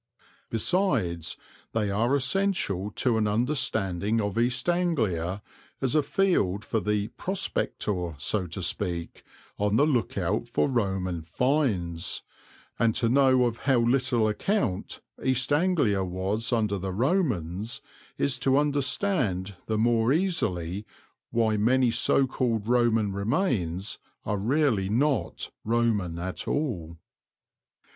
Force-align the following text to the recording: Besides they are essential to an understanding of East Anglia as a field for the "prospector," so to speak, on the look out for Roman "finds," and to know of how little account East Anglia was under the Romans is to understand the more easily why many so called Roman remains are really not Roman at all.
Besides 0.49 1.37
they 1.73 1.91
are 1.91 2.15
essential 2.15 2.89
to 2.95 3.19
an 3.19 3.27
understanding 3.27 4.19
of 4.19 4.35
East 4.39 4.67
Anglia 4.67 5.43
as 5.79 5.93
a 5.93 6.01
field 6.01 6.65
for 6.65 6.79
the 6.79 7.09
"prospector," 7.09 8.15
so 8.17 8.47
to 8.47 8.63
speak, 8.63 9.23
on 9.59 9.75
the 9.75 9.85
look 9.85 10.17
out 10.17 10.47
for 10.47 10.67
Roman 10.67 11.21
"finds," 11.21 12.23
and 12.79 12.95
to 12.95 13.09
know 13.09 13.45
of 13.45 13.57
how 13.69 13.77
little 13.77 14.27
account 14.27 15.01
East 15.23 15.53
Anglia 15.53 16.03
was 16.03 16.51
under 16.51 16.79
the 16.79 16.91
Romans 16.91 17.79
is 18.17 18.39
to 18.39 18.57
understand 18.57 19.55
the 19.67 19.77
more 19.77 20.11
easily 20.11 20.83
why 21.29 21.57
many 21.57 21.91
so 21.91 22.25
called 22.25 22.67
Roman 22.67 23.11
remains 23.13 23.99
are 24.25 24.37
really 24.37 24.89
not 24.89 25.51
Roman 25.63 26.17
at 26.17 26.47
all. 26.47 26.97